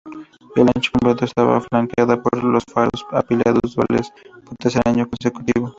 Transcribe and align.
El 0.55 0.63
ancho 0.67 0.89
completo, 0.93 1.25
"estaba 1.25 1.61
flanqueada 1.61 2.19
por 2.19 2.43
los 2.43 2.63
faros 2.73 3.05
apilados 3.11 3.75
duales, 3.75 4.11
por 4.43 4.55
tercer 4.57 4.81
año 4.87 5.07
consecutivo. 5.07 5.69